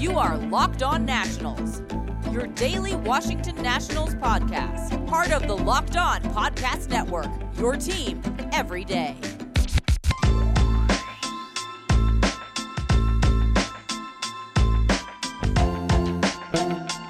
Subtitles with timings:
[0.00, 1.82] You are Locked On Nationals,
[2.30, 7.26] your daily Washington Nationals podcast, part of the Locked On Podcast Network,
[7.56, 8.22] your team
[8.52, 9.16] every day.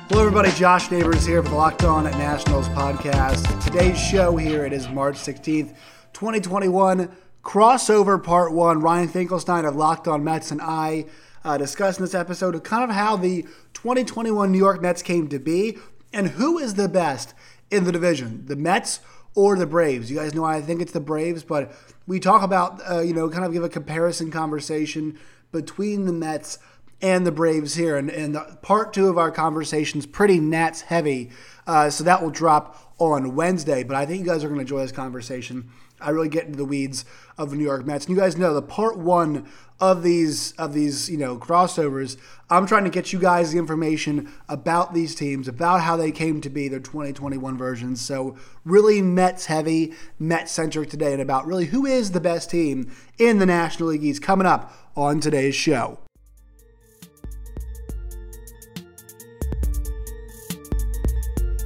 [0.09, 0.50] Hello, everybody.
[0.52, 3.62] Josh Neighbors here for the Locked On Nationals podcast.
[3.62, 5.75] Today's show here, it is March 16th,
[6.14, 7.14] 2021,
[7.45, 8.80] crossover part one.
[8.80, 11.05] Ryan Finkelstein of Locked On Mets and I
[11.48, 13.40] uh, discussing this episode of kind of how the
[13.72, 15.79] 2021 New York Mets came to be
[16.12, 17.32] and who is the best
[17.70, 19.00] in the division, the Mets
[19.34, 20.11] or the Braves.
[20.11, 21.72] You guys know I think it's the Braves, but
[22.06, 25.18] we talk about, uh, you know, kind of give a comparison conversation
[25.50, 26.58] between the Mets
[27.00, 27.96] and the Braves here.
[27.96, 31.30] And, and part two of our conversation is pretty Nats heavy.
[31.67, 33.84] Uh, so that will drop on Wednesday.
[33.84, 35.70] But I think you guys are going to enjoy this conversation.
[35.98, 37.06] I really get into the weeds
[37.39, 38.06] of the New York Mets.
[38.06, 39.48] And you guys know the part one
[39.81, 42.17] of these of these you know crossovers.
[42.50, 46.41] I'm trying to get you guys the information about these teams, about how they came
[46.41, 48.01] to be their 2021 versions.
[48.01, 52.91] So really Mets heavy, Mets centric today, and about really who is the best team
[53.19, 55.98] in the National League East coming up on today's show.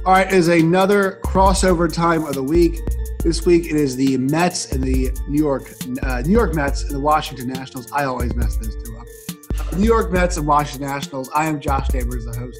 [0.05, 2.81] All right, is another crossover time of the week.
[3.23, 5.71] This week it is the Mets and the New York
[6.01, 7.89] uh, New York Mets and the Washington Nationals.
[7.93, 9.77] I always mess those two up.
[9.77, 11.29] New York Mets and Washington Nationals.
[11.33, 12.59] I am Josh Neighbors, the host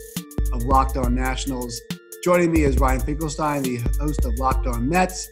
[0.54, 1.82] of Locked On Nationals.
[2.24, 5.28] Joining me is Ryan Finkelstein, the host of Locked On Mets.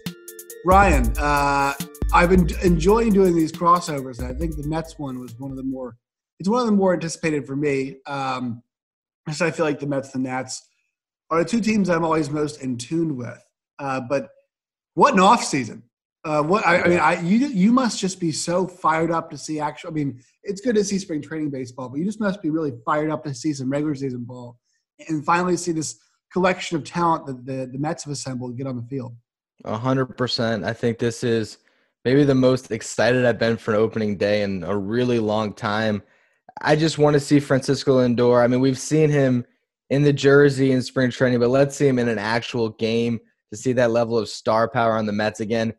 [0.65, 1.75] Ryan, uh,
[2.13, 4.19] I've been enjoying doing these crossovers.
[4.19, 5.95] and I think the Mets one was one of the more
[6.41, 7.99] it's one of the more anticipated for me.
[8.05, 8.63] Um,
[9.25, 10.67] because I feel like the Mets and the Nats
[11.29, 13.41] are the two teams I'm always most in tune with.
[13.79, 14.27] Uh, but
[14.94, 15.84] what an off season!
[16.23, 19.38] Uh, what I, I, mean, I you you must just be so fired up to
[19.38, 19.89] see actual.
[19.89, 22.73] I mean, it's good to see spring training baseball, but you just must be really
[22.86, 24.58] fired up to see some regular season ball
[25.08, 26.00] and finally see this
[26.31, 29.16] collection of talent that the, the Mets have assembled get on the field.
[29.66, 30.63] A hundred percent.
[30.63, 31.57] I think this is
[32.06, 36.03] maybe the most excited I've been for an opening day in a really long time.
[36.62, 38.44] I just want to see Francisco Lindor.
[38.44, 39.46] I mean, we've seen him
[39.90, 43.19] in the jersey in spring training, but let's see him in an actual game
[43.51, 45.73] to see that level of star power on the Mets again.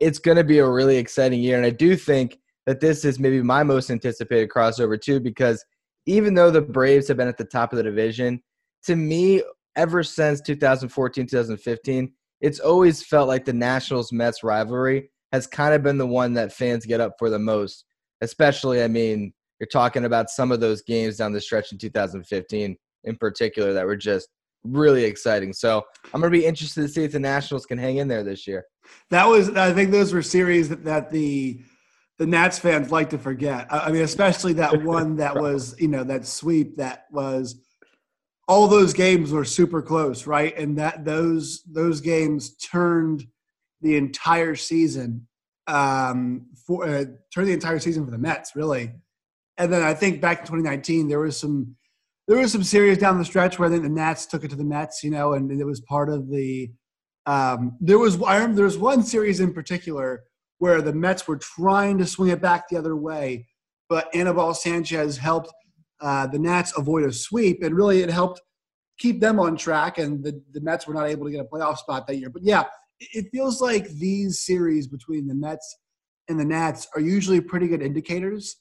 [0.00, 1.56] It's going to be a really exciting year.
[1.56, 5.64] And I do think that this is maybe my most anticipated crossover, too, because
[6.06, 8.42] even though the Braves have been at the top of the division,
[8.84, 9.42] to me,
[9.76, 15.82] ever since 2014, 2015, it's always felt like the Nationals Mets rivalry has kind of
[15.82, 17.84] been the one that fans get up for the most.
[18.20, 22.76] Especially, I mean, you're talking about some of those games down the stretch in 2015
[23.04, 24.28] in particular that were just
[24.72, 25.52] really exciting.
[25.52, 25.82] So
[26.12, 28.46] I'm going to be interested to see if the Nationals can hang in there this
[28.46, 28.64] year.
[29.10, 31.60] That was, I think, those were series that, that the
[32.18, 33.66] the Nats fans like to forget.
[33.70, 37.62] I mean, especially that one that was, you know, that sweep that was.
[38.48, 40.56] All those games were super close, right?
[40.56, 43.26] And that those those games turned
[43.80, 45.26] the entire season
[45.66, 47.04] um, for uh,
[47.34, 48.92] turned the entire season for the Mets, really.
[49.58, 51.76] And then I think back in 2019, there was some
[52.28, 54.56] there was some series down the stretch where I think the Nats took it to
[54.56, 56.70] the Mets, you know, and it was part of the.
[57.26, 60.24] Um, there was I remember there was one series in particular
[60.58, 63.46] where the Mets were trying to swing it back the other way,
[63.88, 65.52] but Anibal Sanchez helped
[66.00, 68.40] uh, the Nats avoid a sweep, and really it helped
[68.98, 71.78] keep them on track, and the, the Mets were not able to get a playoff
[71.78, 72.30] spot that year.
[72.30, 72.64] But yeah,
[73.00, 75.78] it feels like these series between the Mets
[76.28, 78.56] and the Nats are usually pretty good indicators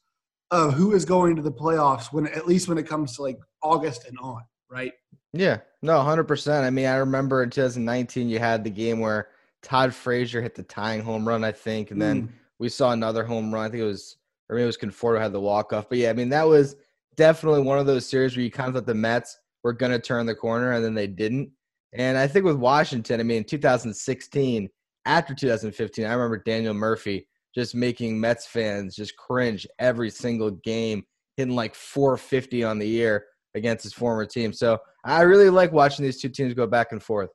[0.52, 3.38] of who is going to the playoffs when at least when it comes to like
[3.66, 4.94] August and on, right?
[5.34, 6.66] Yeah, no, hundred percent.
[6.66, 9.30] I mean, I remember in 2019 you had the game where
[9.64, 12.30] Todd Frazier hit the tying home run, I think, and then mm.
[12.60, 13.66] we saw another home run.
[13.66, 14.18] I think it was,
[14.50, 15.90] or maybe it was Conforto had the walk off.
[15.90, 16.76] But yeah, I mean, that was
[17.18, 20.00] definitely one of those series where you kind of thought the Mets were going to
[20.00, 21.50] turn the corner, and then they didn't.
[21.94, 24.70] And I think with Washington, I mean, 2016,
[25.06, 31.04] after 2015, I remember Daniel Murphy just making Mets fans just cringe every single game,
[31.38, 33.26] hitting like 450 on the year
[33.56, 34.54] against his former team.
[34.54, 37.30] So I really like watching these two teams go back and forth.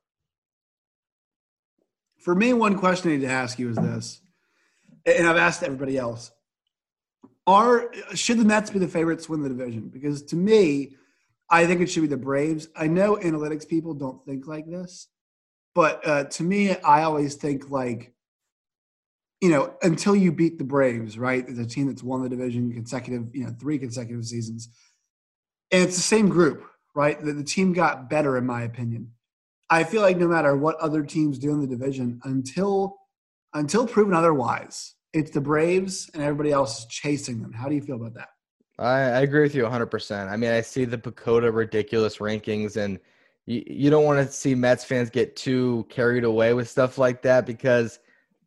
[2.19, 4.21] For me, one question I need to ask you is this,
[5.07, 6.31] and I've asked everybody else:
[7.47, 9.89] Are should the Mets be the favorites to win the division?
[9.89, 10.97] Because to me,
[11.49, 12.69] I think it should be the Braves.
[12.77, 15.09] I know analytics people don't think like this,
[15.75, 18.13] but uh, to me, I always think like
[19.41, 21.47] you know, until you beat the Braves, right?
[21.47, 24.69] The team that's won the division consecutive, you know, three consecutive seasons.
[25.73, 26.65] And it's the same group,
[26.95, 27.23] right?
[27.23, 29.13] The, the team got better, in my opinion.
[29.69, 32.97] I feel like no matter what other teams do in the division, until
[33.55, 37.53] until proven otherwise, it's the Braves and everybody else is chasing them.
[37.53, 38.29] How do you feel about that?
[38.79, 40.29] I, I agree with you 100%.
[40.29, 42.99] I mean, I see the PECOTA ridiculous rankings, and
[43.47, 47.23] you, you don't want to see Mets fans get too carried away with stuff like
[47.23, 47.99] that because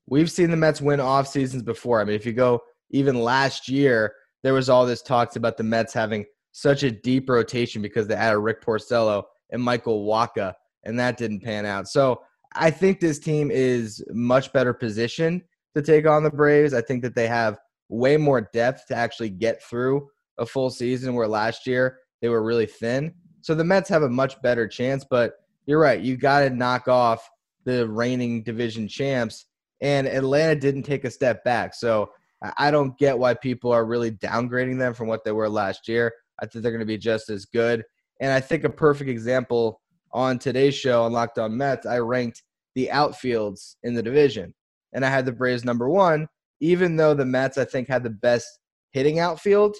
[0.08, 2.02] we've seen the Mets win off seasons before.
[2.02, 5.64] I mean, if you go even last year, there was all this talks about the
[5.64, 10.54] Mets having such a deep rotation because they added Rick Porcello and Michael Wacha,
[10.86, 11.88] and that didn't pan out.
[11.90, 12.22] So
[12.56, 15.42] I think this team is much better positioned
[15.76, 16.74] to take on the Braves.
[16.74, 17.60] I think that they have
[17.90, 20.08] way more depth to actually get through
[20.38, 23.14] a full season where last year they were really thin.
[23.42, 25.34] So the Mets have a much better chance, but
[25.66, 26.00] you're right.
[26.00, 27.28] You got to knock off
[27.66, 29.46] the reigning division champs,
[29.82, 31.74] and Atlanta didn't take a step back.
[31.74, 32.12] So
[32.58, 36.14] I don't get why people are really downgrading them from what they were last year.
[36.44, 37.84] I think they're going to be just as good.
[38.20, 39.80] And I think a perfect example
[40.12, 42.44] on today's show on Locked On Mets, I ranked
[42.76, 44.54] the outfields in the division,
[44.94, 46.28] and I had the Braves number one,
[46.60, 48.46] even though the Mets I think had the best
[48.92, 49.78] hitting outfield.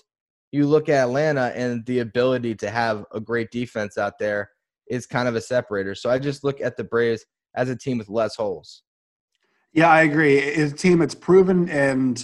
[0.54, 4.50] You look at Atlanta and the ability to have a great defense out there
[4.88, 5.96] is kind of a separator.
[5.96, 7.26] So I just look at the Braves
[7.56, 8.84] as a team with less holes.
[9.74, 10.38] Yeah, I agree.
[10.38, 12.24] It's a team that's proven and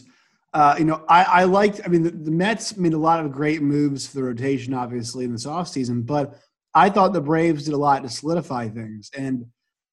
[0.53, 3.31] uh, you know, I, I liked, I mean, the, the, Mets made a lot of
[3.31, 6.39] great moves for the rotation, obviously, in this offseason, but
[6.73, 9.11] I thought the Braves did a lot to solidify things.
[9.15, 9.45] And,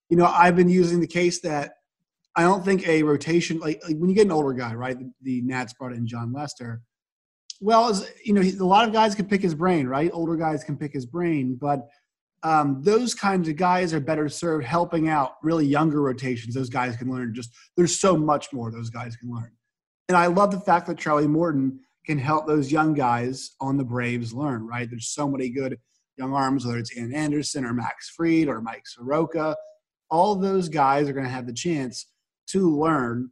[0.08, 1.74] you know, I've been using the case that
[2.36, 4.98] I don't think a rotation, like, like when you get an older guy, right?
[4.98, 6.80] The, the Nats brought in Jon Lester.
[7.60, 10.10] Well, you know, a lot of guys can pick his brain, right?
[10.12, 11.86] Older guys can pick his brain, but
[12.42, 16.54] um, those kinds of guys are better served helping out really younger rotations.
[16.54, 19.50] Those guys can learn just, there's so much more those guys can learn.
[20.08, 23.84] And I love the fact that Charlie Morton can help those young guys on the
[23.84, 24.88] Braves learn, right?
[24.88, 25.78] There's so many good
[26.16, 29.56] young arms, whether it's Ian Anderson or Max Fried or Mike Soroka.
[30.10, 32.06] All those guys are going to have the chance
[32.48, 33.30] to learn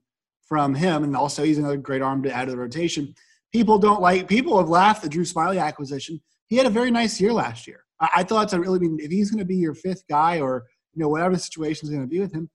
[0.49, 1.05] from him.
[1.05, 3.15] And also, he's another great arm to add to the rotation.
[3.53, 6.21] People don't like, people have laughed the Drew Smyly acquisition.
[6.49, 7.85] He had a very nice year last year.
[8.01, 10.67] I, I thought to really mean if he's going to be your fifth guy or,
[10.93, 12.51] you know, whatever the situation is going to be with him,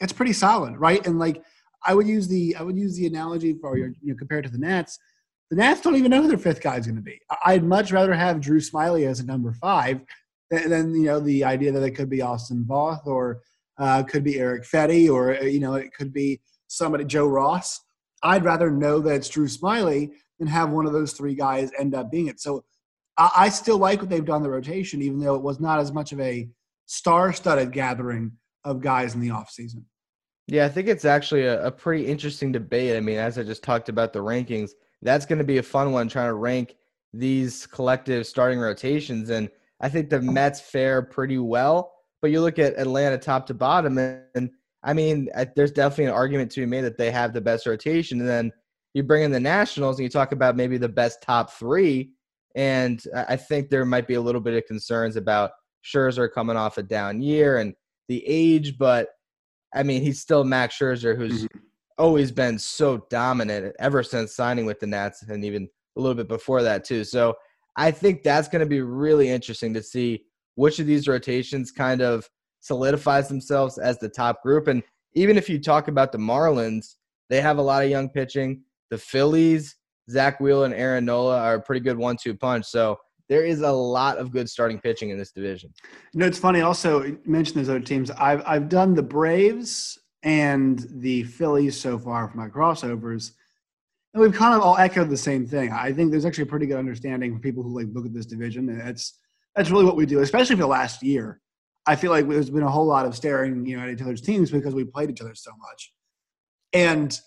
[0.00, 1.06] it's pretty solid, right?
[1.06, 1.42] And like,
[1.84, 4.50] I would use the I would use the analogy for your you know compared to
[4.50, 4.98] the Nats.
[5.50, 7.20] The Nats don't even know who their fifth guy is going to be.
[7.44, 10.00] I'd much rather have Drew Smyly as a number five
[10.50, 13.40] than, than you know the idea that it could be Austin Voth or
[13.78, 17.80] uh, could be Eric Fedde or uh, you know it could be somebody Joe Ross.
[18.22, 21.94] I'd rather know that it's Drew Smyly than have one of those three guys end
[21.94, 22.40] up being it.
[22.40, 22.64] So
[23.16, 25.92] I, I still like what they've done the rotation, even though it was not as
[25.92, 26.48] much of a
[26.86, 28.32] star-studded gathering
[28.64, 29.82] of guys in the offseason.
[30.48, 32.96] Yeah, I think it's actually a, a, pretty interesting debate.
[32.96, 34.70] I mean, as I just talked about the rankings,
[35.02, 36.76] that's going to be a fun one trying to rank
[37.12, 39.28] these collective starting rotations.
[39.28, 39.50] And
[39.82, 41.92] I think the Mets fare pretty well.
[42.22, 44.50] But you look at Atlanta top to bottom, and, and
[44.82, 47.66] I mean, I, there's definitely an argument to be made that they have the best
[47.66, 48.18] rotation.
[48.18, 48.50] And then
[48.94, 52.12] you bring in the Nationals and you talk about maybe the best top three.
[52.54, 55.50] And I think there might be a little bit of concerns about
[55.84, 57.74] Scherzer coming off a down year and
[58.08, 59.10] the age, but
[59.74, 61.58] I mean, he's still Max Scherzer, who's mm-hmm.
[61.98, 66.28] always been so dominant ever since signing with the Nats, and even a little bit
[66.28, 67.04] before that too.
[67.04, 67.34] So
[67.76, 70.24] I think that's going to be really interesting to see
[70.54, 72.28] which of these rotations kind of
[72.60, 74.66] solidifies themselves as the top group.
[74.66, 74.82] And
[75.14, 76.94] even if you talk about the Marlins,
[77.30, 78.62] they have a lot of young pitching.
[78.90, 79.76] The Phillies,
[80.10, 82.64] Zach Wheel and Aaron Nola are a pretty good one-two punch.
[82.64, 85.72] So there is a lot of good starting pitching in this division.
[86.12, 86.62] You know, it's funny.
[86.62, 88.10] Also, you mentioned those other teams.
[88.12, 93.32] I've I've done the Braves and the Phillies so far for my crossovers,
[94.14, 95.72] and we've kind of all echoed the same thing.
[95.72, 98.26] I think there's actually a pretty good understanding for people who like look at this
[98.26, 99.18] division, and that's
[99.54, 101.40] that's really what we do, especially for the last year.
[101.86, 104.20] I feel like there's been a whole lot of staring, you know, at each other's
[104.20, 105.92] teams because we played each other so much,
[106.72, 107.18] and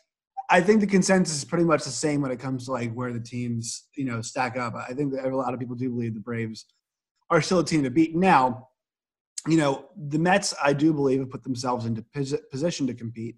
[0.52, 3.14] I think the consensus is pretty much the same when it comes to like where
[3.14, 4.76] the teams, you know, stack up.
[4.76, 6.66] I think that a lot of people do believe the Braves
[7.30, 8.16] are still a team to beat.
[8.16, 8.68] Now,
[9.48, 12.04] you know, the Mets, I do believe, have put themselves into
[12.52, 13.38] position to compete.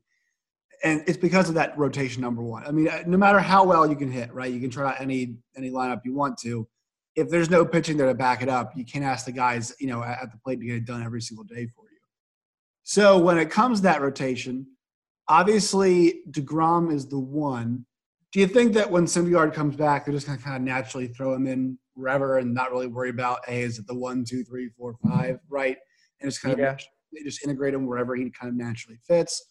[0.84, 2.65] And it's because of that rotation number one.
[2.65, 4.51] I mean, uh, no matter how well you can hit, right?
[4.51, 6.67] You can try out any any lineup you want to.
[7.15, 9.88] If there's no pitching there to back it up, you can't ask the guys, you
[9.88, 12.00] know, at the plate to get it done every single day for you.
[12.82, 14.65] So when it comes to that rotation,
[15.27, 17.86] Obviously, DeGrom is the one.
[18.32, 21.08] Do you think that when Syndergaard comes back, they're just going to kind of naturally
[21.08, 24.44] throw him in wherever and not really worry about, hey, is it the one, two,
[24.44, 25.77] three, four, five, right?
[26.20, 26.72] And just kind yeah.
[26.72, 26.82] of
[27.13, 29.44] they just integrate him wherever he kind of naturally fits.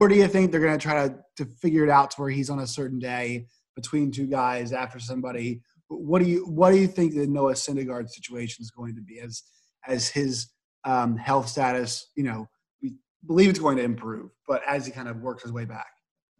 [0.00, 2.30] Or do you think they're going to try to, to figure it out to where
[2.30, 5.60] he's on a certain day between two guys after somebody?
[5.88, 9.20] What do you what do you think the Noah Syndergaard situation is going to be
[9.20, 9.42] as
[9.86, 10.48] as his
[10.84, 12.48] um, health status, you know,
[13.26, 15.86] believe it's going to improve, but as he kind of works his way back.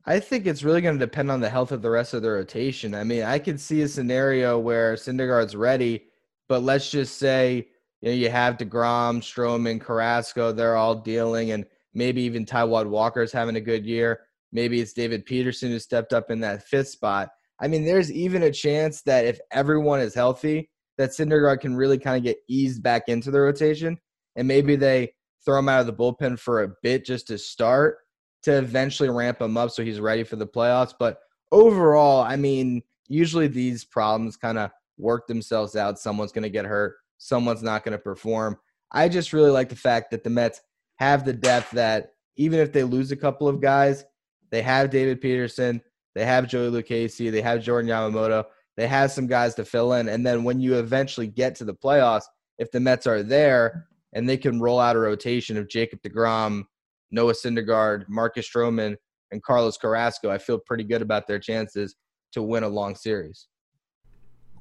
[0.07, 2.31] I think it's really going to depend on the health of the rest of the
[2.31, 2.95] rotation.
[2.95, 6.05] I mean, I could see a scenario where Syndergaard's ready,
[6.49, 7.69] but let's just say
[8.01, 13.33] you know you have Degrom, Stroman, Carrasco, they're all dealing, and maybe even Taijuan Walker's
[13.33, 14.21] having a good year.
[14.53, 17.29] Maybe it's David Peterson who stepped up in that fifth spot.
[17.61, 21.99] I mean, there's even a chance that if everyone is healthy, that Syndergaard can really
[21.99, 23.99] kind of get eased back into the rotation,
[24.35, 25.13] and maybe they
[25.45, 27.99] throw him out of the bullpen for a bit just to start
[28.43, 30.95] to eventually ramp him up so he's ready for the playoffs.
[30.99, 31.19] But
[31.53, 35.99] overall, I mean, usually these problems kind of work themselves out.
[35.99, 38.57] Someone's going to get hurt, someone's not going to perform.
[38.93, 40.61] I just really like the fact that the Mets
[40.97, 44.05] have the depth that even if they lose a couple of guys,
[44.51, 45.81] they have David Peterson,
[46.15, 48.45] they have Joey Lucchesi, they have Jordan Yamamoto,
[48.77, 50.09] they have some guys to fill in.
[50.09, 52.25] And then when you eventually get to the playoffs,
[52.59, 56.65] if the Mets are there and they can roll out a rotation of Jacob DeGrom,
[57.11, 58.97] Noah Syndergaard, Marcus Stroman,
[59.33, 61.97] and Carlos Carrasco, I feel pretty good about their chances
[62.33, 63.47] to win a long series.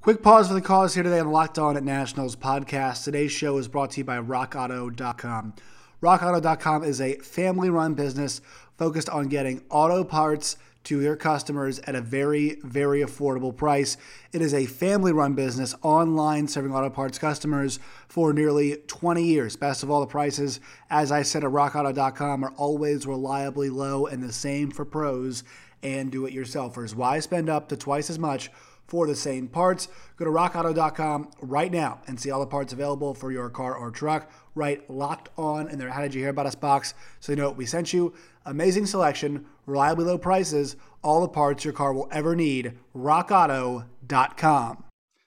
[0.01, 3.03] Quick pause for the cause here today on Locked On at Nationals podcast.
[3.03, 5.53] Today's show is brought to you by RockAuto.com.
[6.01, 8.39] RockAuto.com is a family run business
[8.77, 13.97] focused on getting auto parts to their customers at a very, very affordable price.
[14.31, 19.55] It is a family run business online serving auto parts customers for nearly 20 years.
[19.55, 20.59] Best of all, the prices,
[20.89, 25.43] as I said at rockauto.com, are always reliably low and the same for pros
[25.83, 26.95] and do it yourselfers.
[26.95, 28.49] Why spend up to twice as much?
[28.89, 29.87] For the same parts.
[30.17, 33.91] Go to rockauto.com right now and see all the parts available for your car or
[33.91, 34.31] truck.
[34.55, 37.51] Write locked on in their How Did You Hear About Us box so you know
[37.51, 38.15] we sent you.
[38.45, 42.73] Amazing selection, reliably low prices, all the parts your car will ever need.
[42.95, 44.83] RockAuto.com.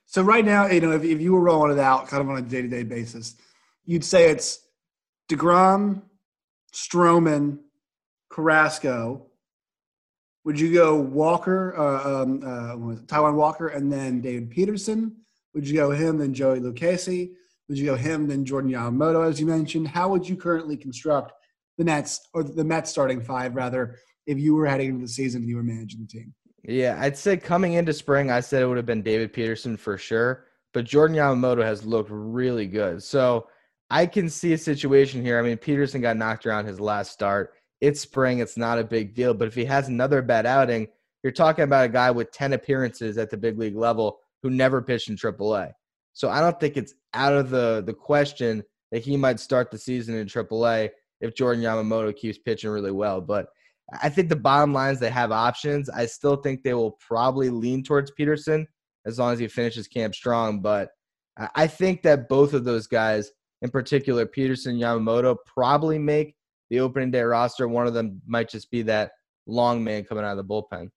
[0.07, 2.39] So right now, you know, if, if you were rolling it out kind of on
[2.39, 3.37] a day to day basis,
[3.85, 4.59] you'd say it's
[5.31, 6.03] DeGrom,
[6.75, 7.61] Stroman,
[8.29, 9.29] Carrasco.
[10.45, 12.75] Would you go Walker, uh, um, uh,
[13.07, 15.17] Taijuan Walker, and then David Peterson?
[15.55, 17.33] Would you go him, then Joey Lucchesi?
[17.69, 19.89] Would you go him, then Jordan Yamamoto, as you mentioned?
[19.89, 21.33] How would you currently construct
[21.79, 23.97] the Nets or the Mets starting five rather
[24.27, 26.35] if you were heading into the season and you were managing the team?
[26.65, 29.99] Yeah, I'd say coming into spring, I said it would have been David Peterson for
[29.99, 33.03] sure, but Jordan Yamamoto has looked really good.
[33.03, 33.49] So
[33.91, 35.39] I can see a situation here.
[35.39, 37.55] I mean, Peterson got knocked around his last start.
[37.83, 39.35] It's spring, it's not a big deal.
[39.35, 40.89] But if he has another bad outing,
[41.23, 44.81] you're talking about a guy with 10 appearances at the big league level who never
[44.81, 45.73] pitched in AAA.
[46.15, 48.63] So I don't think it's out of the the question
[48.93, 53.21] that he might start the season in AAA if Jordan Yamamoto keeps pitching really well.
[53.21, 53.47] But
[54.01, 55.91] I think the bottom line is they have options.
[55.91, 58.67] I still think they will probably lean towards Peterson
[59.07, 60.61] as long as he finishes camp strong.
[60.61, 60.91] But
[61.55, 66.37] I think that both of those guys, in particular, Peterson Yamamoto, probably make
[66.73, 67.69] the opening day roster.
[67.69, 69.13] One of them might just be that
[69.47, 70.89] long man coming out of the bullpen.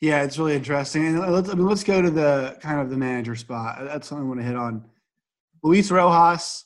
[0.00, 1.06] Yeah, it's really interesting.
[1.06, 3.78] And let's, I mean, let's go to the kind of the manager spot.
[3.82, 4.84] That's something I want to hit on.
[5.62, 6.64] Luis Rojas,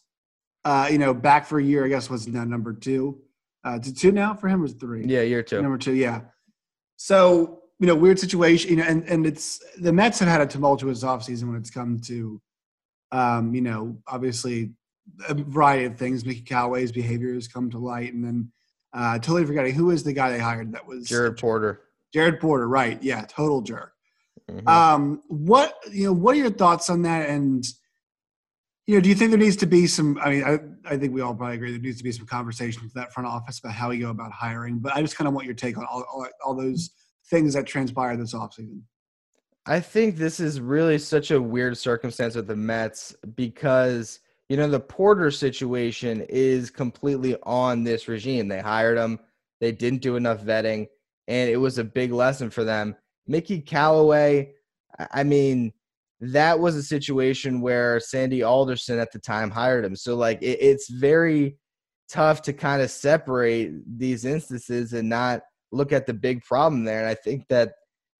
[0.64, 3.20] uh, you know, back for a year, I guess was now number two.
[3.62, 5.04] Uh, to two now for him was three.
[5.04, 5.60] Yeah, year two.
[5.60, 6.22] Number two, yeah.
[6.96, 10.46] So, you know, weird situation, you know, and, and it's the Mets have had a
[10.46, 12.40] tumultuous offseason when it's come to,
[13.12, 14.72] um, you know, obviously
[15.28, 16.24] a variety of things.
[16.24, 18.12] Mickey Callaway's behavior has come to light.
[18.12, 18.52] And then
[18.92, 21.82] uh, totally forgetting who was the guy they hired that was Jared Porter.
[22.12, 23.02] Jared Porter, right?
[23.02, 23.92] Yeah, total jerk.
[24.50, 24.68] Mm-hmm.
[24.68, 26.12] Um, what you know?
[26.12, 27.28] What are your thoughts on that?
[27.28, 27.66] And
[28.86, 30.18] you know, do you think there needs to be some?
[30.22, 30.58] I mean, I,
[30.88, 33.28] I think we all probably agree there needs to be some conversation with that front
[33.28, 34.78] office about how we go about hiring.
[34.78, 36.90] But I just kind of want your take on all, all, all those
[37.28, 38.82] things that transpired this offseason.
[39.66, 44.68] I think this is really such a weird circumstance with the Mets because you know
[44.68, 48.48] the Porter situation is completely on this regime.
[48.48, 49.18] They hired him,
[49.60, 50.86] they didn't do enough vetting
[51.28, 52.96] and it was a big lesson for them.
[53.26, 54.52] Mickey Callaway,
[55.12, 55.72] I mean,
[56.20, 59.96] that was a situation where Sandy Alderson at the time hired him.
[59.96, 61.58] So, like, it, it's very
[62.08, 67.00] tough to kind of separate these instances and not look at the big problem there.
[67.00, 67.72] And I think that,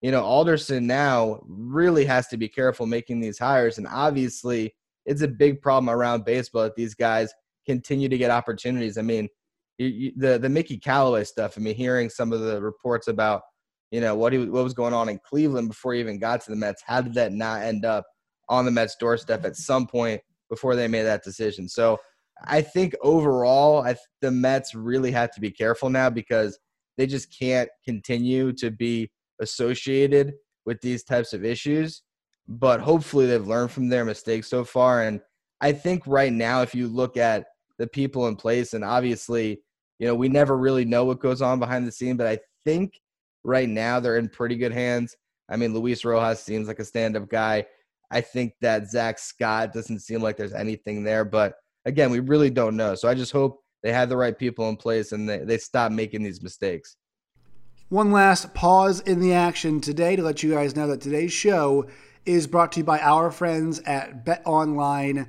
[0.02, 3.78] you know, Alderson now really has to be careful making these hires.
[3.78, 4.74] And obviously,
[5.06, 7.32] it's a big problem around baseball that these guys
[7.66, 8.98] continue to get opportunities.
[8.98, 9.28] I mean,
[9.78, 11.54] you, you, the the Mickey Callaway stuff.
[11.56, 13.42] I mean, hearing some of the reports about
[13.90, 16.50] you know what he what was going on in Cleveland before he even got to
[16.50, 16.82] the Mets.
[16.86, 18.04] How did that not end up
[18.48, 20.20] on the Mets doorstep at some point
[20.50, 21.68] before they made that decision?
[21.68, 21.98] So
[22.44, 26.58] I think overall, I the Mets really have to be careful now because
[26.96, 29.10] they just can't continue to be
[29.40, 30.32] associated
[30.64, 32.02] with these types of issues.
[32.48, 35.02] But hopefully, they've learned from their mistakes so far.
[35.02, 35.20] And
[35.60, 37.46] I think right now, if you look at
[37.78, 39.60] the people in place, and obviously
[39.98, 43.00] you know, we never really know what goes on behind the scene, but I think
[43.44, 45.16] right now they're in pretty good hands.
[45.48, 47.66] I mean, Luis Rojas seems like a stand-up guy.
[48.10, 52.50] I think that Zack Scott doesn't seem like there's anything there, but again, we really
[52.50, 52.94] don't know.
[52.94, 55.92] So I just hope they have the right people in place and they, they stop
[55.92, 56.96] making these mistakes.
[57.88, 61.86] One last pause in the action today to let you guys know that today's show
[62.26, 65.26] is brought to you by our friends at betonline.ag.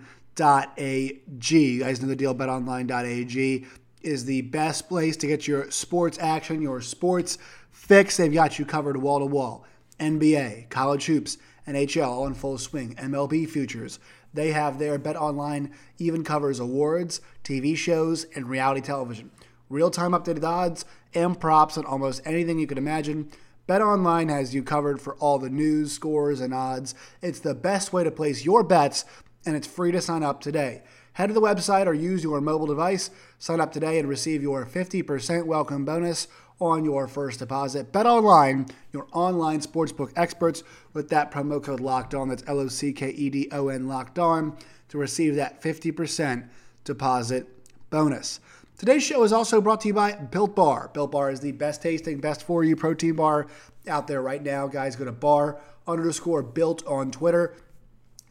[1.50, 3.66] You guys know the deal, betonline.ag
[4.02, 7.38] is the best place to get your sports action, your sports
[7.72, 8.18] fix.
[8.18, 9.66] They've got you covered wall to wall.
[10.00, 11.38] NBA, college hoops,
[11.68, 14.00] NHL all in full swing, MLB futures.
[14.34, 19.32] They have their Bet Online even covers awards, TV shows, and reality television.
[19.70, 23.32] Real time updated odds and props on almost anything you can imagine.
[23.68, 26.96] Bet Online has you covered for all the news, scores, and odds.
[27.22, 29.04] It's the best way to place your bets,
[29.46, 30.84] and it's free to sign up today.
[31.14, 33.10] Head to the website or use your mobile device.
[33.40, 36.30] Sign up today and receive your 50% welcome bonus
[36.62, 37.92] on your first deposit.
[37.92, 42.30] Bet online, your online sportsbook experts, with that promo code locked on.
[42.30, 44.56] That's L O C K E D O N locked on
[44.88, 46.48] to receive that 50%
[46.86, 47.50] deposit
[47.90, 48.40] bonus.
[48.78, 50.92] Today's show is also brought to you by Built Bar.
[50.94, 53.48] Built Bar is the best tasting, best for you protein bar
[53.88, 54.68] out there right now.
[54.68, 57.56] Guys, go to bar underscore built on Twitter.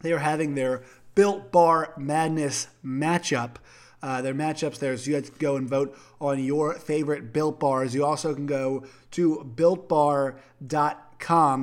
[0.03, 0.83] They are having their
[1.15, 3.57] Built Bar Madness matchup.
[4.01, 7.59] Uh, their matchups there, so you guys can go and vote on your favorite Built
[7.59, 7.93] Bars.
[7.93, 10.39] You also can go to builtbar.com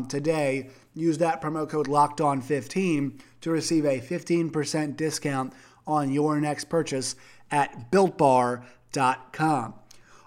[0.09, 0.69] today.
[0.93, 5.55] Use that promo code Locked On 15 to receive a 15% discount
[5.87, 7.17] on your next purchase
[7.51, 9.75] at builtbar.com.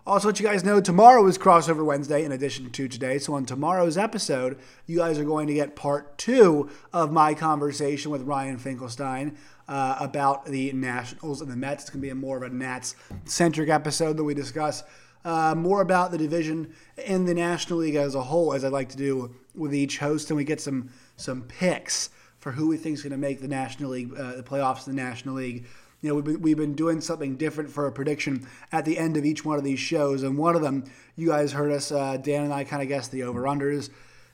[0.07, 3.19] Also, let you guys know tomorrow is crossover Wednesday in addition to today.
[3.19, 8.09] So, on tomorrow's episode, you guys are going to get part two of my conversation
[8.09, 11.83] with Ryan Finkelstein uh, about the Nationals and the Mets.
[11.83, 12.95] It's going to be a more of a Nats
[13.25, 14.83] centric episode that we discuss
[15.25, 16.73] uh, more about the division
[17.05, 20.29] in the National League as a whole, as I like to do with each host,
[20.29, 23.47] and we get some some picks for who we think is going to make the
[23.49, 25.65] National League, uh, the playoffs in the National League
[26.01, 29.17] you know, we've been, we've been doing something different for a prediction at the end
[29.17, 30.23] of each one of these shows.
[30.23, 30.83] And one of them,
[31.15, 33.89] you guys heard us, uh, Dan and I kind of guessed the over-unders.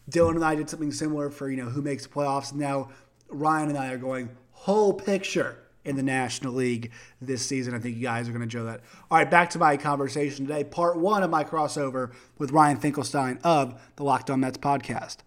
[0.09, 2.53] Dylan and I did something similar for, you know, who makes the playoffs.
[2.53, 2.89] Now
[3.29, 7.73] Ryan and I are going whole picture in the National League this season.
[7.73, 8.81] I think you guys are going to enjoy that.
[9.11, 10.63] All right, back to my conversation today.
[10.63, 15.17] Part one of my crossover with Ryan Finkelstein of the Locked On Mets podcast.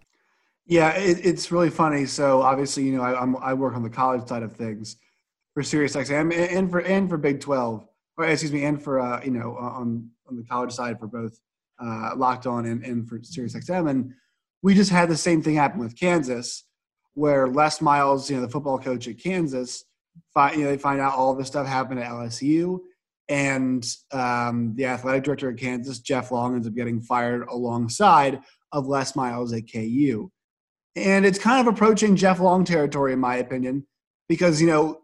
[0.65, 2.05] Yeah, it, it's really funny.
[2.05, 4.97] So obviously, you know, I, I work on the college side of things
[5.57, 7.83] for SiriusXM and for and for Big Twelve,
[8.15, 11.39] or excuse me, and for uh, you know on on the college side for both
[11.83, 14.13] uh, Locked On and, and for SiriusXM, and
[14.61, 16.63] we just had the same thing happen with Kansas,
[17.15, 19.83] where Les Miles, you know, the football coach at Kansas,
[20.31, 22.77] find, you know, they find out all this stuff happened at LSU,
[23.27, 28.41] and um, the athletic director at Kansas, Jeff Long, ends up getting fired alongside
[28.73, 30.29] of Les Miles at KU,
[30.95, 33.87] and it's kind of approaching Jeff Long territory, in my opinion,
[34.29, 35.01] because you know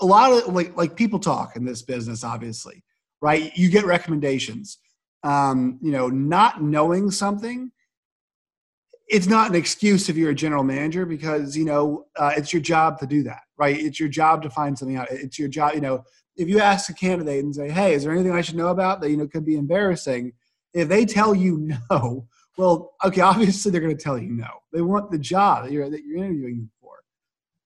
[0.00, 2.82] a lot of like like people talk in this business obviously
[3.24, 3.56] right?
[3.56, 4.78] You get recommendations.
[5.22, 7.70] Um, you know not knowing something
[9.08, 12.60] it's not an excuse if you're a general manager because you know uh, it's your
[12.60, 13.80] job to do that right?
[13.80, 15.08] It's your job to find something out.
[15.10, 16.04] It's your job you know
[16.36, 19.00] if you ask a candidate and say hey is there anything i should know about
[19.00, 20.34] that you know could be embarrassing?
[20.74, 22.28] If they tell you no
[22.58, 24.50] well okay obviously they're going to tell you no.
[24.74, 26.96] They want the job that you're, that you're interviewing for.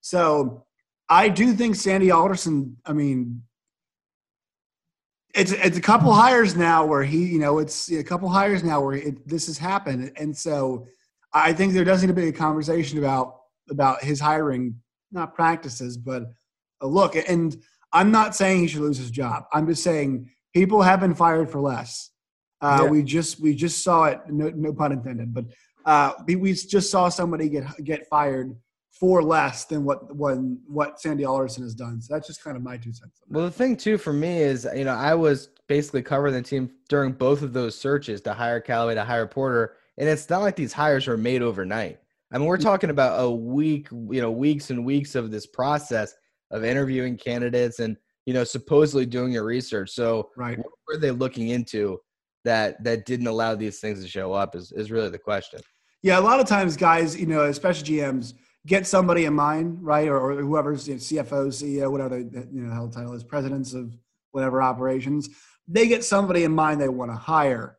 [0.00, 0.64] So
[1.08, 2.76] I do think Sandy Alderson.
[2.84, 3.42] I mean,
[5.34, 8.80] it's it's a couple hires now where he, you know, it's a couple hires now
[8.80, 10.86] where it, this has happened, and so
[11.32, 13.36] I think there does need to be a conversation about
[13.70, 14.80] about his hiring,
[15.12, 16.24] not practices, but
[16.80, 17.16] a look.
[17.16, 17.56] And
[17.92, 19.44] I'm not saying he should lose his job.
[19.52, 22.10] I'm just saying people have been fired for less.
[22.60, 22.90] Uh, yeah.
[22.90, 24.20] We just we just saw it.
[24.28, 25.46] No, no pun intended, but
[25.84, 28.56] uh, we, we just saw somebody get get fired
[28.98, 32.00] for less than what when what Sandy Alderson has done.
[32.00, 33.20] So that's just kind of my two cents.
[33.28, 36.70] Well, the thing too for me is, you know, I was basically covering the team
[36.88, 40.56] during both of those searches to hire Callaway to hire Porter, and it's not like
[40.56, 41.98] these hires were made overnight.
[42.32, 42.64] I mean, we're mm-hmm.
[42.64, 46.14] talking about a week, you know, weeks and weeks of this process
[46.50, 49.90] of interviewing candidates and you know supposedly doing your research.
[49.90, 50.58] So, right.
[50.58, 52.00] what were they looking into
[52.44, 54.56] that that didn't allow these things to show up?
[54.56, 55.60] Is is really the question.
[56.02, 58.34] Yeah, a lot of times, guys, you know, especially GMs
[58.68, 60.06] get somebody in mind, right?
[60.06, 63.72] Or, or whoever's you know, CFO, CEO, whatever the you know hell title is, presidents
[63.72, 63.96] of
[64.32, 65.30] whatever operations.
[65.66, 67.78] They get somebody in mind they want to hire,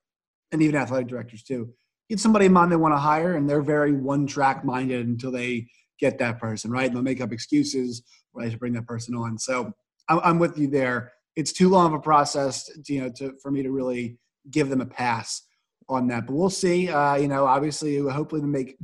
[0.51, 1.69] and even athletic directors too.
[2.09, 5.31] Get somebody in mind they want to hire, and they're very one track minded until
[5.31, 5.67] they
[5.99, 6.87] get that person, right?
[6.87, 8.01] And they'll make up excuses
[8.33, 9.37] right to bring that person on.
[9.37, 9.71] So
[10.07, 11.11] I'm, I'm with you there.
[11.35, 14.17] It's too long of a process, to, you know, to, for me to really
[14.49, 15.43] give them a pass
[15.87, 16.89] on that, but we'll see.
[16.89, 18.77] Uh, you know, obviously, hopefully, to make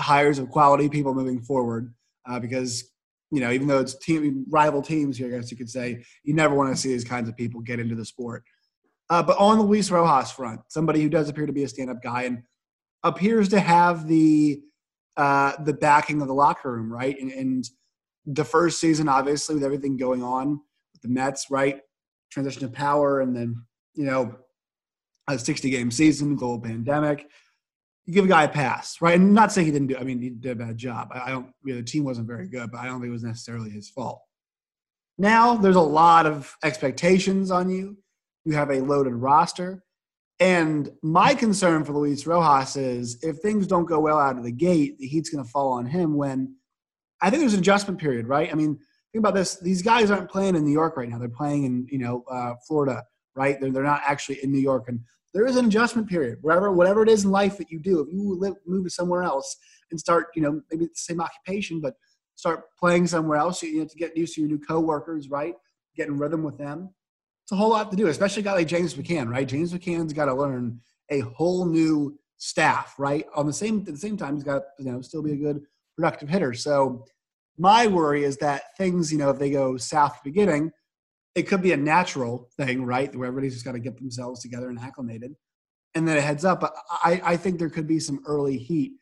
[0.00, 1.94] hires of quality people moving forward,
[2.28, 2.90] uh, because
[3.30, 6.34] you know, even though it's team rival teams here, I guess you could say, you
[6.34, 8.44] never want to see these kinds of people get into the sport.
[9.10, 12.22] Uh, but on Luis Rojas front, somebody who does appear to be a stand-up guy
[12.22, 12.42] and
[13.02, 14.60] appears to have the
[15.16, 17.20] uh, the backing of the locker room, right?
[17.20, 17.68] And, and
[18.26, 20.60] the first season, obviously, with everything going on
[20.92, 21.80] with the Mets, right?
[22.30, 24.36] Transition of power, and then you know,
[25.28, 27.28] a 60 game season, global pandemic.
[28.06, 29.14] You give a guy a pass, right?
[29.14, 29.96] And not saying he didn't do.
[29.96, 31.08] I mean, he did a bad job.
[31.12, 31.52] I, I don't.
[31.64, 33.88] You know, the team wasn't very good, but I don't think it was necessarily his
[33.88, 34.20] fault.
[35.16, 37.96] Now there's a lot of expectations on you.
[38.44, 39.82] You have a loaded roster.
[40.40, 44.52] And my concern for Luis Rojas is if things don't go well out of the
[44.52, 46.56] gate, the heat's going to fall on him when
[47.22, 48.50] I think there's an adjustment period, right?
[48.50, 48.76] I mean,
[49.12, 49.58] think about this.
[49.60, 51.18] These guys aren't playing in New York right now.
[51.18, 53.04] They're playing in, you know, uh, Florida,
[53.36, 53.60] right?
[53.60, 54.88] They're, they're not actually in New York.
[54.88, 55.00] And
[55.34, 56.38] there is an adjustment period.
[56.40, 59.22] Wherever, whatever it is in life that you do, if you live, move to somewhere
[59.22, 59.56] else
[59.90, 61.94] and start, you know, maybe the same occupation, but
[62.36, 65.54] start playing somewhere else, you have to get used to your new coworkers, right?
[65.96, 66.90] Get in rhythm with them
[67.44, 69.46] it's a whole lot to do, especially a guy like James McCann, right?
[69.46, 73.26] James McCann's got to learn a whole new staff, right?
[73.34, 75.60] On the same at the same time, he's got you know still be a good
[75.94, 76.54] productive hitter.
[76.54, 77.04] So
[77.58, 80.72] my worry is that things, you know, if they go south beginning,
[81.34, 83.14] it could be a natural thing, right?
[83.14, 85.34] Where everybody's just got to get themselves together and acclimated,
[85.94, 86.62] and then it heads up.
[86.90, 88.92] I, I think there could be some early heat,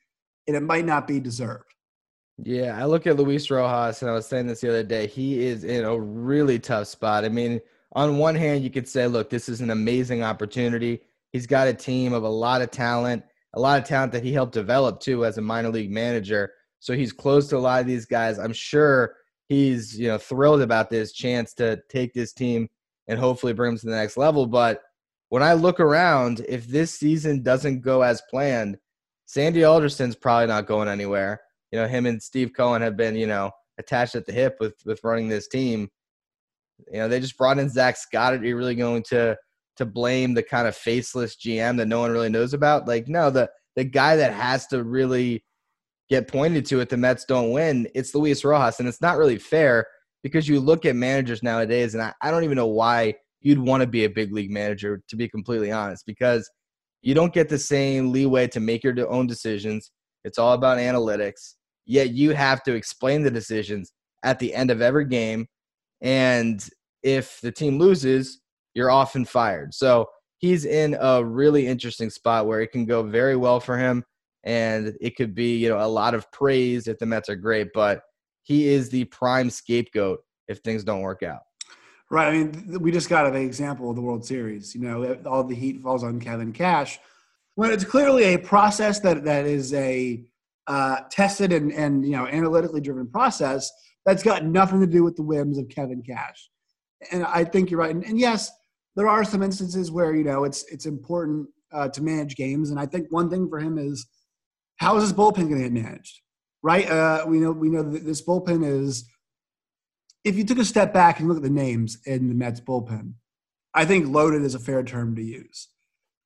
[0.46, 1.72] and it might not be deserved.
[2.38, 5.06] Yeah, I look at Luis Rojas, and I was saying this the other day.
[5.06, 7.24] He is in a really tough spot.
[7.24, 7.60] I mean,
[7.92, 11.00] on one hand, you could say, look, this is an amazing opportunity.
[11.30, 13.22] He's got a team of a lot of talent,
[13.54, 16.52] a lot of talent that he helped develop too as a minor league manager.
[16.80, 18.38] So he's close to a lot of these guys.
[18.38, 19.14] I'm sure
[19.52, 22.68] he's, you know, thrilled about this chance to take this team
[23.08, 24.46] and hopefully bring them to the next level.
[24.46, 24.82] But
[25.28, 28.78] when I look around, if this season doesn't go as planned,
[29.26, 31.40] Sandy Alderson's probably not going anywhere.
[31.70, 34.74] You know, him and Steve Cohen have been, you know, attached at the hip with
[34.84, 35.88] with running this team.
[36.90, 38.34] You know, they just brought in Zack Scott.
[38.34, 39.36] Are you really going to
[39.76, 42.86] to blame the kind of faceless GM that no one really knows about?
[42.86, 45.44] Like, no, the the guy that has to really
[46.12, 48.78] get pointed to if the Mets don't win, it's Luis Rojas.
[48.78, 49.86] And it's not really fair
[50.22, 53.80] because you look at managers nowadays, and I, I don't even know why you'd want
[53.80, 56.48] to be a big league manager, to be completely honest, because
[57.00, 59.90] you don't get the same leeway to make your own decisions.
[60.22, 61.54] It's all about analytics.
[61.86, 65.46] Yet you have to explain the decisions at the end of every game
[66.02, 66.62] and
[67.02, 68.40] if the team loses,
[68.74, 69.72] you're often fired.
[69.72, 70.06] So
[70.38, 74.04] he's in a really interesting spot where it can go very well for him.
[74.44, 77.68] And it could be, you know, a lot of praise if the Mets are great,
[77.72, 78.02] but
[78.42, 81.42] he is the prime scapegoat if things don't work out.
[82.10, 82.28] Right.
[82.28, 84.74] I mean, we just got an example of the World Series.
[84.74, 86.98] You know, all the heat falls on Kevin Cash
[87.54, 90.24] when it's clearly a process that that is a
[90.66, 93.70] uh, tested and and you know analytically driven process
[94.04, 96.50] that's got nothing to do with the whims of Kevin Cash.
[97.10, 97.94] And I think you're right.
[97.94, 98.50] And, and yes,
[98.96, 102.78] there are some instances where you know it's it's important uh, to manage games, and
[102.78, 104.06] I think one thing for him is
[104.82, 106.20] how is this bullpen going to get managed?
[106.62, 106.90] Right?
[106.90, 109.08] Uh, we know we know that this bullpen is.
[110.24, 113.14] If you took a step back and look at the names in the Mets bullpen,
[113.74, 115.68] I think loaded is a fair term to use.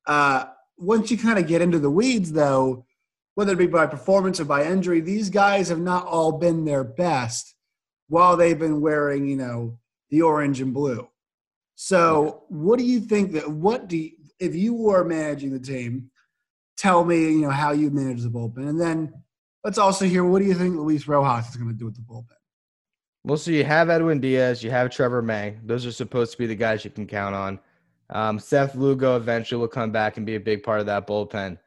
[0.05, 0.45] Uh,
[0.77, 2.85] once you kind of get into the weeds, though,
[3.35, 6.83] whether it be by performance or by injury, these guys have not all been their
[6.83, 7.55] best
[8.07, 11.07] while they've been wearing, you know, the orange and blue.
[11.75, 16.09] So, what do you think that what do you, if you were managing the team?
[16.77, 19.13] Tell me, you know, how you manage the bullpen, and then
[19.63, 22.01] let's also hear what do you think Luis Rojas is going to do with the
[22.01, 22.35] bullpen.
[23.23, 25.57] Well, so you have Edwin Diaz, you have Trevor May.
[25.63, 27.59] Those are supposed to be the guys you can count on.
[28.09, 31.57] Um, Seth Lugo eventually will come back and be a big part of that bullpen.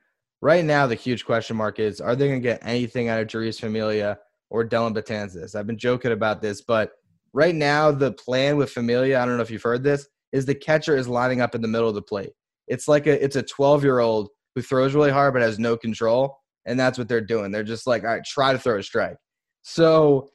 [0.41, 3.27] Right now, the huge question mark is: Are they going to get anything out of
[3.27, 4.19] Jeurys Familia?
[4.51, 5.55] or Dellin Betances.
[5.55, 6.93] I've been joking about this, but
[7.33, 10.55] right now the plan with Familia, I don't know if you've heard this, is the
[10.55, 12.33] catcher is lining up in the middle of the plate.
[12.67, 14.29] It's like a it's a 12 year old
[14.61, 17.51] who throws really hard but has no control, and that's what they're doing.
[17.51, 19.17] They're just like, all right, try to throw a strike.
[19.63, 20.29] So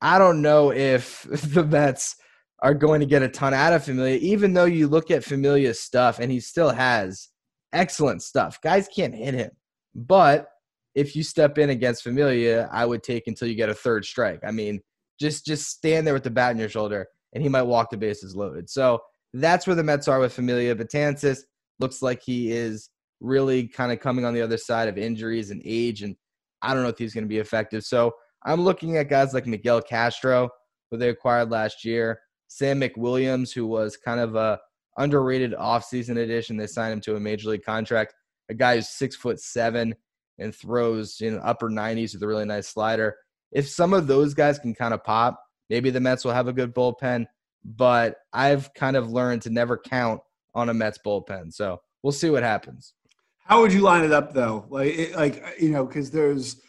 [0.00, 2.16] I don't know if the Mets
[2.60, 5.80] are going to get a ton out of Familia, even though you look at Familia's
[5.80, 7.28] stuff and he still has
[7.72, 8.58] excellent stuff.
[8.62, 9.50] Guys can't hit him,
[9.94, 10.48] but
[10.94, 14.40] if you step in against Familia, I would take until you get a third strike.
[14.44, 14.80] I mean,
[15.20, 17.96] just just stand there with the bat in your shoulder, and he might walk the
[17.96, 18.68] bases loaded.
[18.70, 19.00] So
[19.34, 20.74] that's where the Mets are with Familia.
[20.74, 21.40] Betances
[21.78, 25.62] looks like he is really kind of coming on the other side of injuries and
[25.64, 26.16] age, and
[26.62, 27.84] I don't know if he's going to be effective.
[27.84, 28.12] So
[28.44, 30.50] I'm looking at guys like Miguel Castro,
[30.90, 34.58] who they acquired last year, Sam McWilliams, who was kind of a
[34.96, 36.56] underrated offseason addition.
[36.56, 38.14] They signed him to a major league contract.
[38.50, 39.94] a guy who's six foot seven
[40.38, 43.16] and throws in upper 90s with a really nice slider.
[43.52, 46.52] If some of those guys can kind of pop, maybe the Mets will have a
[46.52, 47.26] good bullpen.
[47.64, 50.20] But I've kind of learned to never count
[50.54, 51.52] on a Mets bullpen.
[51.52, 52.94] So we'll see what happens.
[53.48, 54.66] How would you line it up though?
[54.68, 56.60] Like, it, like you know, because there's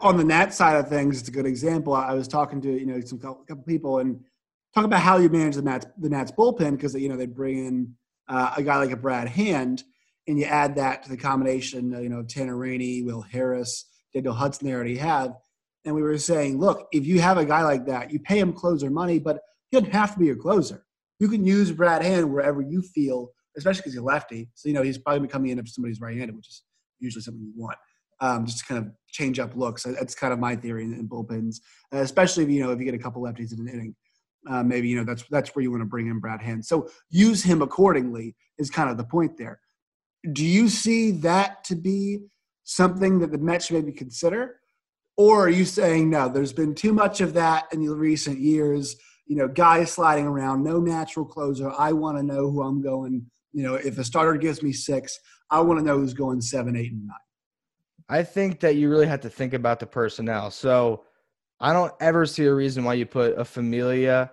[0.00, 1.92] on the Nat side of things, it's a good example.
[1.94, 4.20] I was talking to you know some couple people and
[4.74, 7.66] talk about how you manage the Nats the Nats bullpen because you know they bring
[7.66, 7.94] in
[8.28, 9.84] uh, a guy like a Brad Hand
[10.28, 14.66] and you add that to the combination, you know, Tanner Rainey, Will Harris, Daniel Hudson
[14.66, 15.34] they already have.
[15.84, 18.52] And we were saying, look, if you have a guy like that, you pay him
[18.52, 19.40] closer money, but
[19.70, 20.84] he doesn't have to be your closer.
[21.20, 24.48] You can use Brad Hand wherever you feel, especially because he's lefty.
[24.54, 26.62] So, you know, he's probably coming in if somebody's right handed, which is
[26.98, 27.78] usually something you want.
[28.20, 29.82] Um, just to kind of change up looks.
[29.82, 31.56] That's kind of my theory in, in bullpens,
[31.92, 33.94] uh, especially if you know if you get a couple lefties in an inning.
[34.48, 36.64] Uh, maybe you know that's that's where you want to bring in Brad Hand.
[36.64, 39.60] So use him accordingly is kind of the point there
[40.32, 42.20] do you see that to be
[42.64, 44.60] something that the Mets should maybe consider?
[45.16, 48.96] Or are you saying no, there's been too much of that in the recent years,
[49.26, 51.70] you know, guys sliding around, no natural closer.
[51.70, 53.26] I want to know who I'm going.
[53.56, 55.18] You know, if a starter gives me six,
[55.50, 57.16] I want to know who's going seven, eight, and nine.
[58.06, 60.50] I think that you really have to think about the personnel.
[60.50, 61.04] So
[61.58, 64.30] I don't ever see a reason why you put a Familia,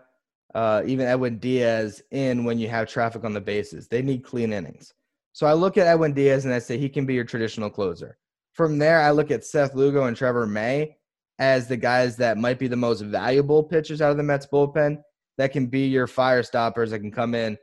[0.53, 3.87] uh, even Edwin Diaz in when you have traffic on the bases.
[3.87, 4.93] They need clean innings.
[5.31, 8.17] So I look at Edwin Diaz and I say he can be your traditional closer.
[8.51, 10.97] From there, I look at Seth Lugo and Trevor May
[11.39, 15.01] as the guys that might be the most valuable pitchers out of the Mets bullpen
[15.37, 17.57] that can be your fire stoppers that can come in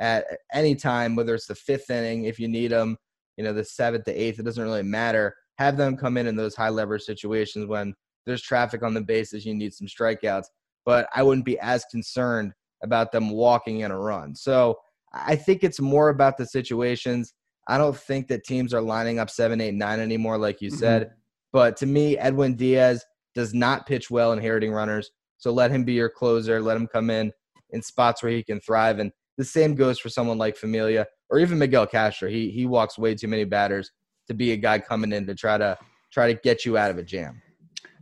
[0.00, 2.96] at any time, whether it's the fifth inning, if you need them,
[3.36, 5.34] you know, the seventh to eighth, it doesn't really matter.
[5.58, 7.94] Have them come in in those high leverage situations when
[8.26, 10.46] there's traffic on the bases, you need some strikeouts.
[10.84, 12.52] But I wouldn't be as concerned
[12.82, 14.34] about them walking in a run.
[14.34, 14.78] So
[15.12, 17.34] I think it's more about the situations.
[17.68, 20.78] I don't think that teams are lining up seven, eight, nine anymore, like you mm-hmm.
[20.78, 21.10] said.
[21.52, 23.04] But to me, Edwin Diaz
[23.34, 25.10] does not pitch well inheriting runners.
[25.38, 26.60] So let him be your closer.
[26.60, 27.32] Let him come in
[27.70, 28.98] in spots where he can thrive.
[28.98, 32.28] And the same goes for someone like Familia or even Miguel Castro.
[32.28, 33.90] He he walks way too many batters
[34.28, 35.76] to be a guy coming in to try to
[36.12, 37.42] try to get you out of a jam.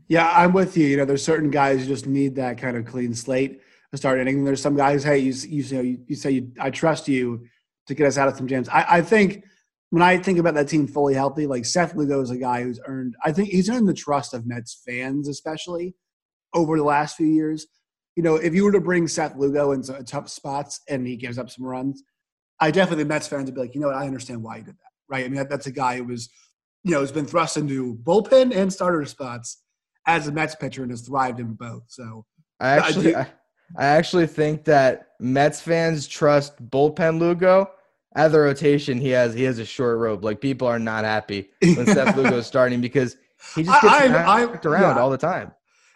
[0.09, 0.87] Yeah, I'm with you.
[0.87, 4.21] You know, there's certain guys who just need that kind of clean slate to start
[4.21, 4.45] inning.
[4.45, 7.47] There's some guys, hey, you you, you know, you, you say you, I trust you
[7.87, 8.69] to get us out of some jams.
[8.69, 9.45] I, I think
[9.91, 12.81] when I think about that team fully healthy, like Seth Lugo is a guy who's
[12.87, 15.95] earned, I think he's earned the trust of Mets fans, especially
[16.55, 17.67] over the last few years.
[18.17, 21.17] You know, if you were to bring Seth Lugo in some tough spots and he
[21.17, 22.03] gives up some runs,
[22.61, 24.75] I definitely Mets fans would be like, you know what, I understand why he did
[24.75, 25.25] that, right?
[25.25, 26.29] I mean, that, that's a guy who was,
[26.85, 29.63] you know, has been thrust into bullpen and starter spots
[30.07, 31.85] as a Mets pitcher and has thrived in both.
[31.89, 32.25] So
[32.61, 33.27] I actually, I,
[33.77, 37.71] I actually think that Mets fans trust bullpen Lugo.
[38.15, 40.23] At the rotation, he has he has a short rope.
[40.23, 43.17] Like people are not happy when Seth Lugo's starting because
[43.55, 44.99] he just gets I, I, around yeah.
[45.01, 45.53] all the time.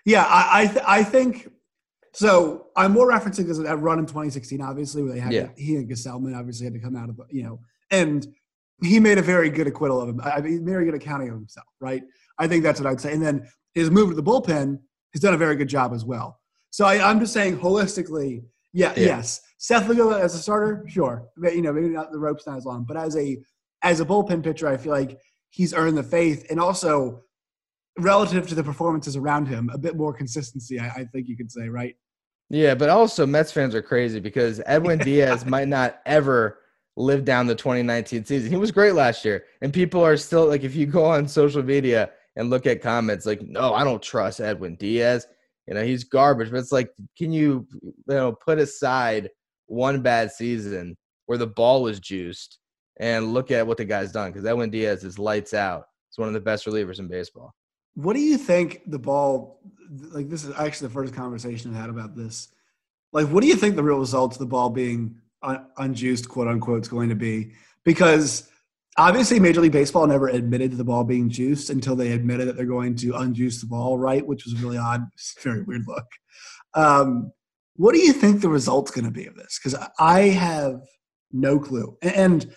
[0.06, 1.50] Yeah, I I, th- I, think
[2.16, 2.66] so.
[2.76, 5.48] I'm more referencing because that run in 2016, obviously, where they had yeah.
[5.56, 8.26] he and Gsellman obviously had to come out of you know, and
[8.82, 10.20] he made a very good acquittal of him.
[10.22, 12.02] I mean, very good accounting of himself, right?
[12.38, 13.12] I think that's what I'd say.
[13.12, 14.78] And then his move to the bullpen,
[15.12, 16.38] he's done a very good job as well.
[16.70, 19.40] So I, am just saying holistically, yeah, yeah, yes.
[19.58, 21.28] Seth Lugo as a starter, sure.
[21.42, 23.38] You know, maybe not the rope's not as long, but as a
[23.82, 25.18] as a bullpen pitcher, I feel like
[25.50, 27.22] he's earned the faith, and also
[27.98, 30.78] relative to the performances around him, a bit more consistency.
[30.78, 31.96] I, I think you could say, right?
[32.48, 36.60] Yeah, but also Mets fans are crazy because Edwin Diaz might not ever
[36.96, 38.50] live down the 2019 season.
[38.50, 41.62] He was great last year, and people are still like, if you go on social
[41.62, 45.26] media and look at comments, like, no, I don't trust Edwin Diaz
[45.66, 49.28] you know he's garbage but it's like can you you know put aside
[49.66, 52.58] one bad season where the ball was juiced
[52.98, 55.84] and look at what the guy's done because Edwin Diaz is lights out.
[56.08, 57.52] He's one of the best relievers in baseball.
[57.96, 59.56] What do you think the ball
[60.10, 62.48] like this is actually the first conversation I've had about this.
[63.12, 66.48] Like what do you think the real results of the ball being un- unjuiced quote
[66.48, 67.52] unquote is going to be?
[67.84, 68.48] Because
[68.98, 72.56] obviously Major League Baseball never admitted to the ball being juiced until they admitted that
[72.56, 74.26] they're going to unjuice the ball, right?
[74.26, 75.06] Which was really odd.
[75.42, 76.06] Very weird look.
[76.74, 77.32] Um,
[77.76, 79.58] what do you think the result's going to be of this?
[79.62, 80.80] Because I have
[81.30, 82.50] no clue, and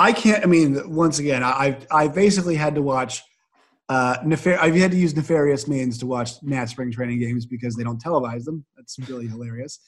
[0.00, 0.42] I can't.
[0.42, 3.22] I mean, once again, I've I basically had to watch.
[3.88, 7.76] Uh, nefar- I've had to use nefarious means to watch Nat spring training games because
[7.76, 8.64] they don't televise them.
[8.76, 9.78] That's really hilarious.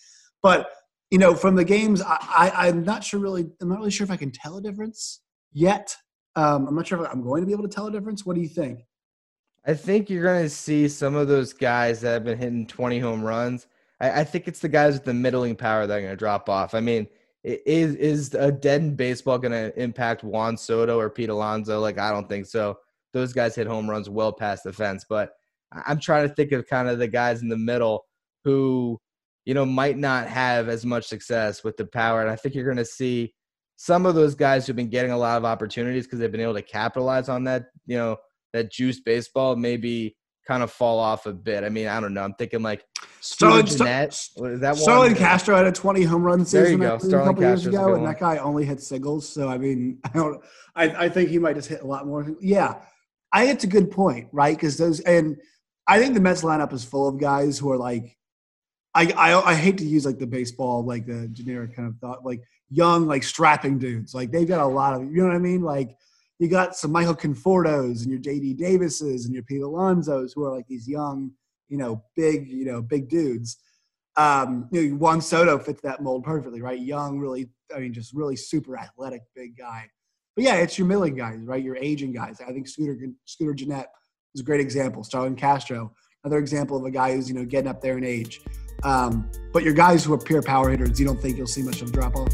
[0.42, 0.70] But
[1.10, 3.46] you know, from the games, I, I, I'm not sure really.
[3.60, 5.20] I'm not really sure if I can tell a difference
[5.52, 5.96] yet.
[6.36, 8.24] Um, I'm not sure if I'm going to be able to tell a difference.
[8.24, 8.80] What do you think?
[9.66, 13.00] I think you're going to see some of those guys that have been hitting 20
[13.00, 13.66] home runs.
[14.00, 16.48] I, I think it's the guys with the middling power that are going to drop
[16.48, 16.74] off.
[16.74, 17.08] I mean,
[17.42, 21.80] is is a dead in baseball going to impact Juan Soto or Pete Alonso?
[21.80, 22.78] Like, I don't think so.
[23.12, 25.04] Those guys hit home runs well past the fence.
[25.08, 25.30] But
[25.72, 28.04] I'm trying to think of kind of the guys in the middle
[28.44, 28.98] who,
[29.44, 32.20] you know, might not have as much success with the power.
[32.20, 33.34] And I think you're going to see
[33.76, 36.54] some of those guys who've been getting a lot of opportunities because they've been able
[36.54, 38.16] to capitalize on that, you know,
[38.52, 40.16] that juice baseball maybe
[40.48, 41.62] kind of fall off a bit.
[41.62, 42.22] I mean, I don't know.
[42.22, 42.82] I'm thinking like
[43.20, 44.14] Starlin, Jeanette.
[44.14, 48.06] Star- that Starlin Castro had a 20 home run season a couple years ago, and
[48.06, 49.28] that guy only hit singles.
[49.28, 50.42] So I mean, I don't.
[50.74, 52.26] I, I think he might just hit a lot more.
[52.40, 52.76] Yeah,
[53.32, 53.46] I.
[53.46, 54.56] It's a good point, right?
[54.56, 55.36] Because those and
[55.86, 58.16] I think the Mets lineup is full of guys who are like.
[58.94, 62.24] I, I, I hate to use like the baseball like the generic kind of thought
[62.24, 65.38] like young like strapping dudes like they've got a lot of you know what I
[65.38, 65.94] mean like
[66.38, 70.54] you got some Michael Confortos and your JD Davises and your Pete Alonsos who are
[70.54, 71.32] like these young,
[71.68, 73.56] you know, big, you know, big dudes.
[74.16, 76.78] Um, you know, Juan Soto fits that mold perfectly, right?
[76.78, 79.88] Young, really, I mean, just really super athletic, big guy.
[80.38, 81.60] But yeah, it's your milling guys, right?
[81.60, 82.40] Your aging guys.
[82.40, 83.86] I think Scooter Scooter Gennett
[84.36, 85.02] is a great example.
[85.02, 88.40] Starlin Castro, another example of a guy who's you know getting up there in age.
[88.84, 91.82] Um, but your guys who are pure power hitters, you don't think you'll see much
[91.82, 92.28] of a drop off.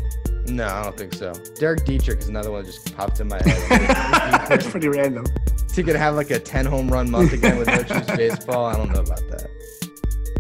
[0.49, 1.33] No, I don't think so.
[1.59, 3.71] Derek Dietrich is another one that just popped in my head.
[4.51, 5.25] That's pretty random.
[5.67, 8.67] Is he gonna have like a 10 home run month again with no choose baseball?
[8.67, 9.49] I don't know about that.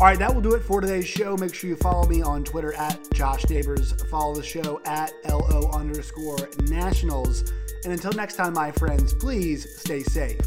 [0.00, 1.36] All right, that will do it for today's show.
[1.36, 3.92] Make sure you follow me on Twitter at Josh Neighbors.
[4.10, 7.52] Follow the show at LO underscore nationals.
[7.84, 10.40] And until next time, my friends, please stay safe.